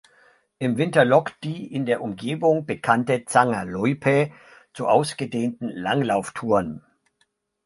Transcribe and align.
Im 0.57 0.77
Winter 0.79 1.05
lockt 1.05 1.43
die 1.43 1.71
in 1.71 1.85
der 1.85 2.01
Umgebung 2.01 2.65
bekannte 2.65 3.23
"Zanger 3.25 3.65
Loipe" 3.65 4.31
zu 4.73 4.87
ausgedehnten 4.87 5.69
Langlauf-Touren. 5.69 6.83